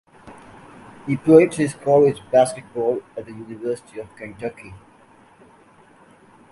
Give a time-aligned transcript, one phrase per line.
[1.05, 4.73] He played his college basketball at the University of Kentucky.